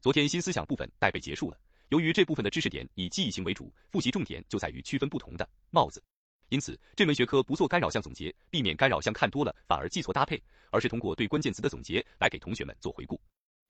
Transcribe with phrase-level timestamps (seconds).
[0.00, 1.58] 昨天新思想部分待被结束了，
[1.90, 6.02] 由于这部分的知识点以记忆型为主，复习重点就在于区分不同的帽子。
[6.48, 13.20] 因此，这门学科不做干扰项总结，避免干扰项看多了反而记错搭配，而是通过对关键词的总结来给同学们做回顾。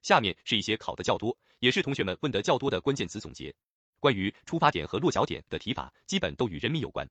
[0.02, 3.52] 下面是一些考的较多，也是同学们问得较多的关键词总结。
[3.98, 7.04] 关于出发点和落脚点的提法，基本都与人民有关。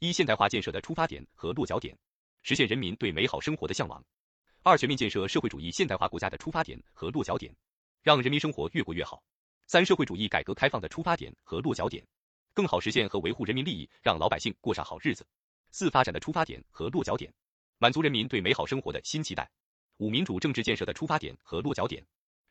[0.00, 1.96] 一、现代化建设的出发点和落脚点，
[2.42, 4.04] 实现人民对美好生活的向往。
[4.62, 7.54] 二、全面建设社会主义现代化国家的出发点和落脚点，
[8.06, 9.20] 让人民生活越过越好。
[9.66, 12.06] 三、社会主义改革开放的出发点和落脚点。
[12.54, 15.26] 更好实现和维护人民利益，让老百姓过上好日子。
[15.72, 17.34] 四、发展的出发点和落脚点，
[17.78, 19.50] 满足人民对美好生活的新期待。
[19.96, 22.00] 五、民主政治建设的出发点和落脚点，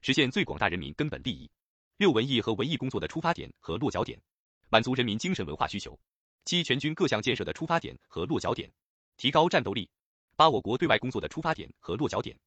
[0.02, 1.50] 实现最广大人民根本利益。
[1.96, 4.22] 六、文艺和文艺工作的出发点和落脚点，
[4.68, 5.98] 满足人民精神文化需求。
[6.44, 8.70] 七、全军各项建设的出发点和落脚点，
[9.16, 9.90] 提高战斗力。
[10.36, 12.38] 八、我国对外工作的出发点和落脚点，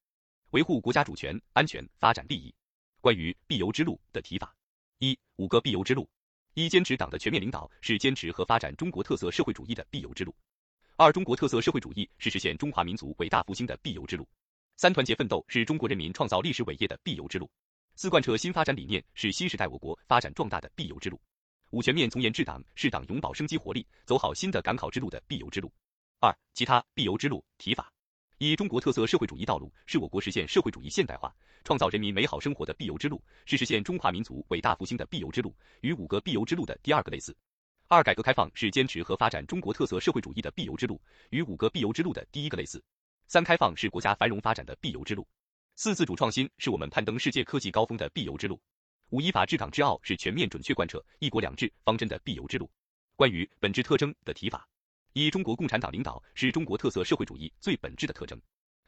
[0.51, 2.55] 维护国家主权、安全、发展利益。
[3.01, 4.55] 关于必由之路的提法，
[4.99, 6.09] 一、五个必由之路。
[6.55, 10.35] 一、坚持党的全面领导是坚持和发展中国特色社会主义的必由之路。
[10.97, 14.29] 二、中国特色社会主义是实现中华民族伟大复兴的必由之路。
[14.77, 17.49] 三、团结奋斗是中国人民创造历史伟业的必由之路。
[17.95, 21.21] 四、贯彻新发展理念是新时代我国发展壮大的必由之路。
[21.71, 25.73] 五、全面从严治党是党永葆生机活力、走好新的赶考之路的必由之路。
[26.19, 27.93] 二、其他必由之路提法。
[28.41, 31.35] 一、中国特色社会主义道路是我国实现社会主义现代化。
[31.65, 37.37] 创造人民美好生活的必由之路，是实现中华民族伟大复兴的必由之路，与五个必由之路的第二个类似。
[37.89, 42.81] 二、改革开放是坚持和发展中国特色社会主义的必由之路，与五个必由之路的第一个类似。
[43.27, 45.27] 三、开放是国家繁荣发展的必由之路。
[45.75, 48.61] 四、自主创新是我们攀登世界科技高峰的必由之路。
[49.11, 52.71] 五、依法治港治澳是全面准确贯彻一国两制方针的必由之路。
[53.17, 54.69] 关于本质特征的提法：
[55.19, 58.41] 一、中国共产党领导是中国特色社会主义最本质的特征。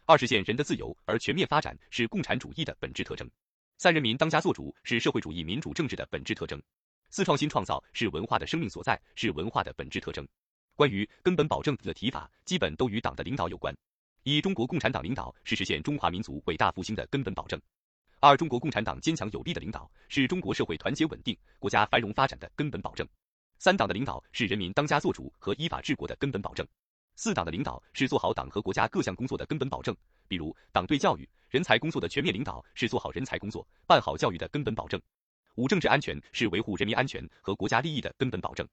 [0.07, 3.29] 二、实现人的自由而全面发展是共产主义的本质特征。
[3.79, 6.63] 三、人民当家作主是社会主义民主政治的本质特征。
[7.11, 10.25] 四、创新创造是文化的生命所在，是文化的本质特征。
[10.77, 13.77] 关于根本保证的提法，基本都与党的领导有关。
[14.23, 17.61] 一、中国共产党领导是实现中华民族伟大复兴的根本保证。
[18.21, 23.05] 二、中国共产党坚强有力的领导是中国社会团结稳定、国家繁荣发展的根本保证。
[23.61, 26.67] 三、党的领导是人民当家作主和依法治国的根本保证。
[27.15, 29.95] 四党的领导是做好党和国家各项工作的根本保证，
[30.27, 34.99] 比如党对教育、人才工作的全面领导是做好人才工作、办好教育的根本保证。
[35.57, 38.67] 五政治安全是维护人民安全和国家利益的根本保证。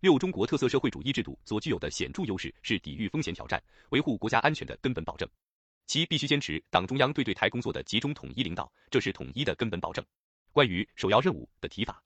[0.00, 5.28] 六中国特色社会主义制度所具有的显著优势是抵御风险挑战、维护国家安全的根本保证。
[5.86, 10.04] 七必须坚持党中央对对台工作的集中统一领导，这是统一的根本保证。
[10.50, 12.02] 关于首要任务的提法：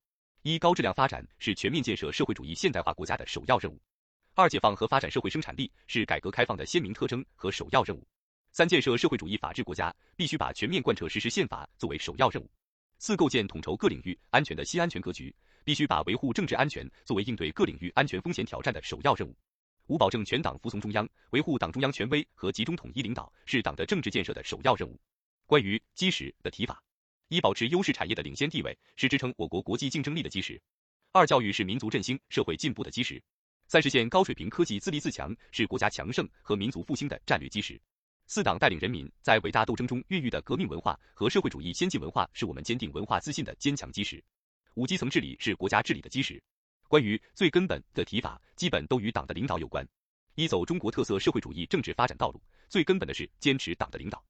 [0.47, 3.83] 一高质量发展是全面建设社会主义现代化国家的首要任务。
[4.33, 8.07] 二、解放和发展社会生产力是改革开放的鲜明特征和首要任务。
[8.53, 12.49] 三、建设社会主义法治国家必须把全面贯彻实施宪法作为首要任务。
[13.01, 15.35] 四、构建统筹各领域安全的新安全格局，
[15.65, 19.37] 必须把维护政治安全作为应对各领域安全风险挑战的首要任务。
[19.89, 24.97] 五、保证全党服从中央，维护党中央权威和集中统一领导是党的政治建设的首要任务。
[25.45, 26.81] 关于基石的提法：
[27.29, 30.61] 一、保持优势产业的领先地位是支撑我国国际竞争力的基石。
[31.11, 33.21] 二、教育是民族振兴、社会进步的基石。
[33.67, 37.81] 三、实现高水平科技自立自强是国家强盛和民族复兴的战略基石。
[38.29, 44.23] 四、党带领人民在伟大斗争中孕育的革命文化和社会主义先进文化是我们坚定文化自信的坚强基石。
[44.75, 46.41] 五、基层治理是国家治理的基石。
[46.87, 49.85] 关于最根本的提法，基本都与党的领导有关。
[50.37, 54.25] 一、走中国特色社会主义政治发展道路，最根本的是坚持党的领导。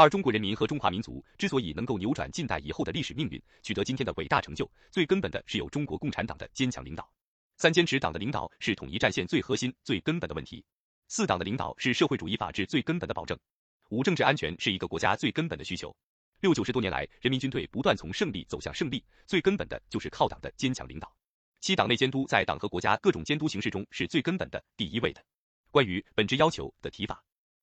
[0.00, 7.06] 二、中国人民和中华民族之所以能够扭转近代以后的历史命运，取得今天的伟大成就，最根本的是有中国共产党的坚强领导。
[7.58, 10.64] 三、坚持党的领导是统一战线最核心、最根本的问题。
[11.08, 13.38] 四、党的领导是社会主义法治最根本的保证。
[13.90, 15.94] 五、政治安全是一个国家最根本的需求。
[16.40, 21.14] 六、九十多年来，人民军队不断从胜利走向胜利，最根本的就是靠党的坚强领导。
[21.60, 25.22] 七、党内监督在党和国家各种监督形式中是最根本的、第一位的。
[25.70, 27.22] 关于本质要求的提法：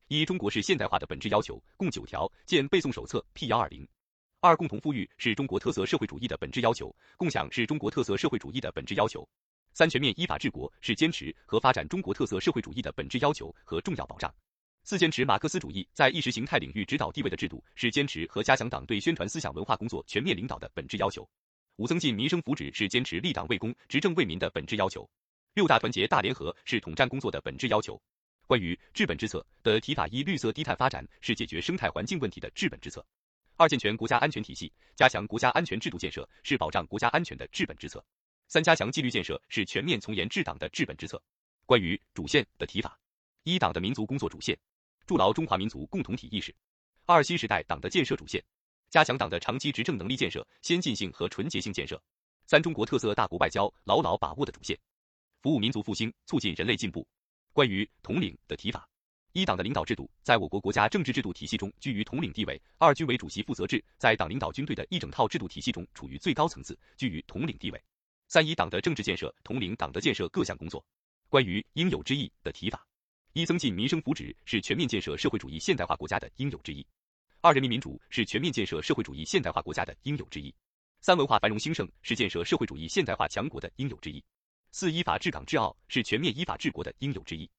[0.09, 3.85] 一、中国式现代化的本质要求共九条，见背诵手册 P 幺二零。
[4.40, 9.28] 二、共同富裕是中国特色社会主义的本质要求，共享是中国特色社会主义的本质要求。
[9.73, 14.34] 三、全面依法治国是坚持和发展中国特色社会主义的本质要求和重要保障。
[14.85, 21.28] 四、坚持马克思主义在意识形态领域指导地位的制度是坚持和加强党对宣传思想文化工作全面领导的本质要求。
[21.76, 25.05] 五、增进民生福祉是坚持立党为公、执政为民的本质要求。
[25.53, 28.02] 六大团结大联合是统战工作的本质要求。
[28.47, 33.05] 关于治本之策的提法：一、绿色低碳发展是解决生态环境问题的治本之策。
[33.58, 38.03] 二、健全国家安全体系，加强国家安全制度建设是保障国家安全的治本之策。
[38.47, 41.22] 三、加强纪律建设是全面从严治党的治本之策。
[41.66, 42.97] 关于主线的提法：
[43.44, 44.58] 一、党的民族工作主线，
[45.05, 46.53] 筑牢中华民族共同体意识；
[47.05, 48.41] 二、新时代党的建设主线，
[48.90, 52.02] 加强党的长期执政能力建设、先进性和纯洁性建设。
[52.46, 54.79] 三中国特色大国外交牢牢把握的主线，
[55.41, 57.05] 服务民族复兴，促进人类进步。
[57.57, 58.87] 关于统领的提法，
[59.33, 67.79] 一党的领导制度在我国国家政治制度体系中居于统领地位；二军委主席负责制在党领导军队的一整套制度体系中处于最高层次，居于统领地位；
[68.27, 70.85] 三一党的政治建设统领党的建设各项工作。
[71.29, 72.85] 关于应有之义的提法，
[73.33, 76.85] 一增进民生福祉是全面建设社会主义现代化国家的应有之义；
[77.41, 80.53] 二人民民主是全面建设社会主义现代化国家的应有之义。
[81.01, 84.23] 三文化繁荣兴盛是建设社会主义现代化强国的应有之义，
[84.72, 87.49] 四依法治港治澳是全面依法治国的应有之义。